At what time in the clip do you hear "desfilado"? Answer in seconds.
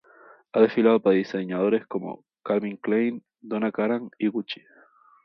0.59-0.99